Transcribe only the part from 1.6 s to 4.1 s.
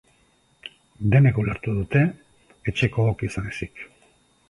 dute, etxekook izan ezik.